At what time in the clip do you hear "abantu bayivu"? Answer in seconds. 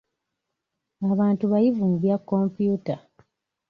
1.11-1.83